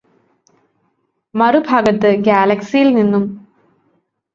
മറുഭാഗത്ത് 1.35 2.11
ഗാലക്സിയിൽ 2.27 2.93
നിന്നും 2.95 3.25